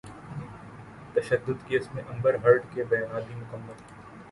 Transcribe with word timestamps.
تشدد 1.13 1.67
کیس 1.67 1.93
میں 1.93 2.03
Amber 2.09 2.35
Heard 2.43 2.65
کے 2.73 2.83
بیانات 2.83 3.27
بھی 3.27 3.35
مکمل 3.35 3.73